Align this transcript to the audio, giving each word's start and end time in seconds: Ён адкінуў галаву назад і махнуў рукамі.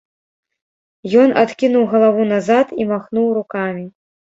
Ён 1.25 1.29
адкінуў 1.43 1.83
галаву 1.95 2.29
назад 2.35 2.67
і 2.83 2.93
махнуў 2.97 3.27
рукамі. 3.41 3.91